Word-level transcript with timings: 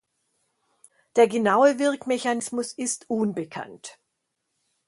Der 1.15 1.27
genaue 1.27 1.77
Wirkmechanismus 1.77 2.73
ist 2.73 3.07
unbekannt. 3.07 3.99